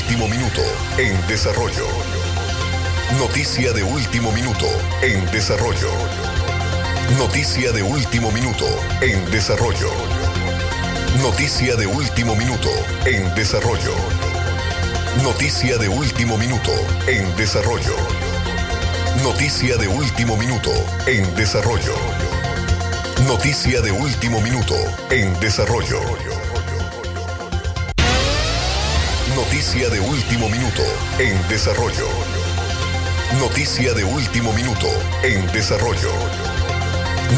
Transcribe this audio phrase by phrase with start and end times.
[0.00, 0.62] último minuto
[0.96, 1.86] en desarrollo.
[3.18, 4.66] Noticia de último minuto
[5.02, 5.90] en desarrollo.
[7.18, 8.64] Noticia de último minuto
[9.02, 9.90] en desarrollo.
[11.22, 12.70] Noticia de último minuto
[13.04, 13.94] en desarrollo.
[15.22, 16.72] Noticia de último minuto
[17.06, 17.96] en desarrollo.
[19.22, 20.72] Noticia de último minuto
[21.06, 21.94] en desarrollo.
[23.26, 24.76] Noticia de último minuto
[25.10, 26.39] en desarrollo.
[29.34, 30.82] Noticia de último minuto
[31.20, 32.08] en desarrollo.
[33.38, 34.88] Noticia de último minuto
[35.22, 36.10] en desarrollo.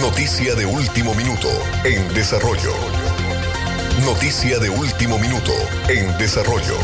[0.01, 1.49] Noticia de último minuto
[1.85, 2.73] en desarrollo.
[4.07, 5.53] Noticia de último minuto
[5.89, 6.79] en desarrollo.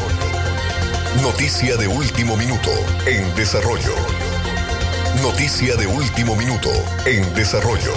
[1.22, 2.70] Noticia de último minuto
[3.06, 3.94] en desarrollo.
[5.22, 6.70] Noticia de último minuto
[7.06, 7.94] en desarrollo.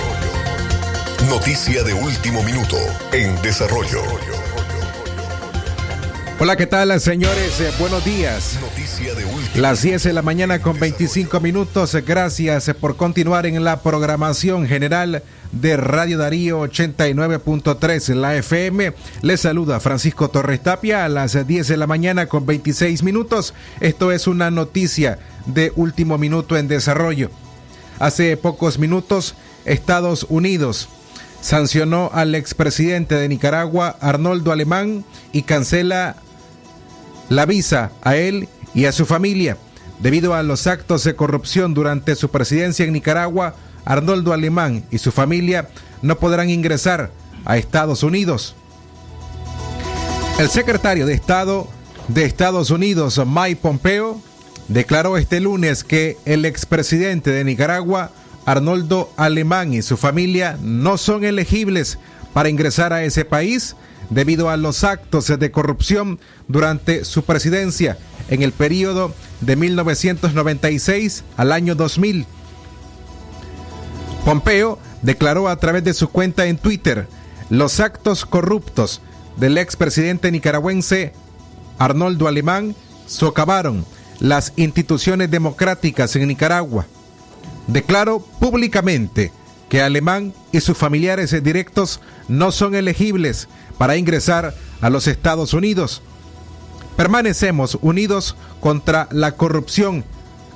[1.27, 2.77] Noticia de último minuto
[3.11, 4.60] en desarrollo.
[6.44, 7.62] Hola, ¿qué tal, señores?
[7.62, 8.58] Eh, buenos días.
[8.59, 11.95] Noticia de último Las 10 de la mañana con 25 minutos.
[12.03, 18.92] Gracias por continuar en la programación general de Radio Darío 89.3, la FM.
[19.22, 23.53] Les saluda Francisco Torres Tapia a las 10 de la mañana con 26 minutos.
[23.80, 27.30] Esto es una noticia de último minuto en desarrollo.
[28.00, 30.89] Hace pocos minutos, Estados Unidos
[31.39, 36.16] sancionó al expresidente de Nicaragua, Arnoldo Alemán, y cancela
[37.31, 39.57] la visa a él y a su familia.
[39.99, 45.13] Debido a los actos de corrupción durante su presidencia en Nicaragua, Arnoldo Alemán y su
[45.13, 45.69] familia
[46.02, 47.09] no podrán ingresar
[47.45, 48.53] a Estados Unidos.
[50.39, 51.69] El secretario de Estado
[52.09, 54.21] de Estados Unidos, Mike Pompeo,
[54.67, 58.11] declaró este lunes que el expresidente de Nicaragua,
[58.45, 61.97] Arnoldo Alemán y su familia no son elegibles
[62.33, 63.75] para ingresar a ese país
[64.09, 67.97] debido a los actos de corrupción durante su presidencia
[68.29, 72.25] en el periodo de 1996 al año 2000.
[74.25, 77.08] Pompeo declaró a través de su cuenta en Twitter
[77.49, 79.02] los actos corruptos
[79.37, 81.14] del expresidente nicaragüense
[81.80, 82.75] Arnoldo Alemán
[83.08, 83.86] socavaron
[84.20, 86.86] las instituciones democráticas en Nicaragua.
[87.67, 89.31] Declaró públicamente
[89.71, 96.02] que Alemán y sus familiares directos no son elegibles para ingresar a los Estados Unidos.
[96.98, 100.04] Permanecemos unidos contra la corrupción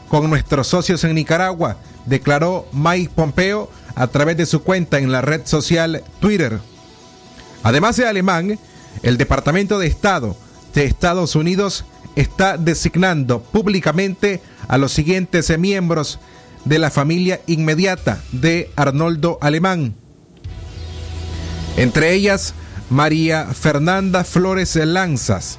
[0.10, 5.22] con nuestros socios en Nicaragua, declaró Mike Pompeo a través de su cuenta en la
[5.22, 6.60] red social Twitter.
[7.64, 8.60] Además de Alemán,
[9.02, 10.36] el Departamento de Estado
[10.74, 11.86] de Estados Unidos
[12.18, 16.20] está designando públicamente a los siguientes miembros
[16.66, 19.96] de la familia inmediata de Arnoldo Alemán.
[21.78, 22.54] Entre ellas,
[22.90, 25.58] María Fernanda Flores Lanzas,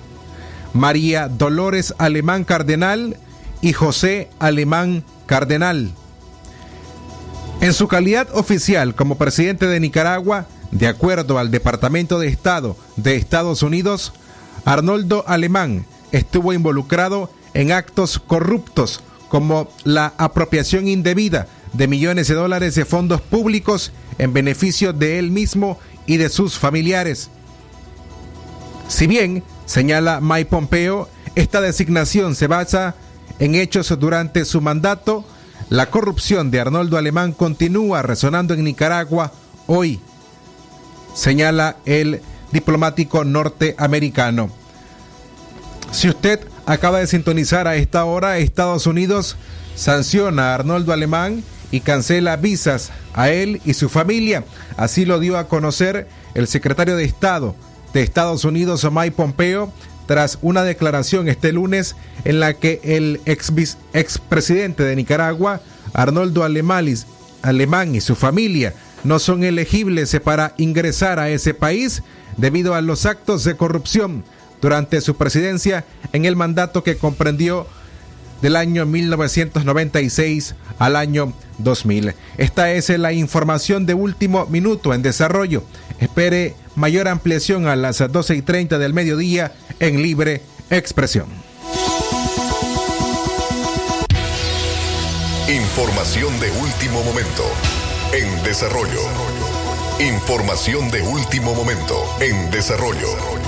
[0.75, 3.17] María Dolores Alemán Cardenal
[3.63, 5.91] y José Alemán Cardenal.
[7.61, 13.17] En su calidad oficial como presidente de Nicaragua, de acuerdo al Departamento de Estado de
[13.17, 14.13] Estados Unidos,
[14.65, 22.75] Arnoldo Alemán estuvo involucrado en actos corruptos como la apropiación indebida de millones de dólares
[22.75, 27.31] de fondos públicos en beneficio de él mismo y de sus familiares.
[28.89, 32.95] Si bien, señala Mike Pompeo, esta designación se basa
[33.39, 35.25] en hechos durante su mandato,
[35.69, 39.33] la corrupción de Arnoldo Alemán continúa resonando en Nicaragua
[39.67, 40.01] hoy,
[41.13, 42.23] señala el
[42.53, 44.51] diplomático norteamericano.
[45.91, 49.37] Si usted acaba de sintonizar a esta hora, Estados Unidos
[49.77, 54.45] sanciona a Arnoldo Alemán y cancela visas a él y su familia.
[54.77, 57.55] Así lo dio a conocer el secretario de Estado
[57.93, 59.73] de Estados Unidos, Mike Pompeo,
[60.07, 65.61] tras una declaración este lunes en la que el expresidente de Nicaragua,
[65.95, 72.03] Arnoldo Alemán y su familia no son elegibles para ingresar a ese país
[72.37, 74.25] debido a los actos de corrupción
[74.61, 77.67] durante su presidencia en el mandato que comprendió
[78.43, 82.15] del año 1996 al año 2000.
[82.39, 85.65] Esta es la información de último minuto en desarrollo.
[86.01, 91.27] Espere mayor ampliación a las 12 y 30 del mediodía en libre expresión.
[95.49, 97.45] Información de último momento
[98.13, 99.01] en desarrollo.
[100.01, 103.46] Información de último momento en desarrollo.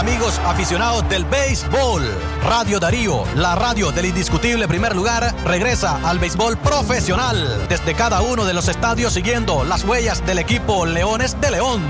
[0.00, 2.02] Amigos aficionados del béisbol,
[2.42, 8.46] Radio Darío, la radio del indiscutible primer lugar, regresa al béisbol profesional desde cada uno
[8.46, 11.82] de los estadios siguiendo las huellas del equipo Leones de León.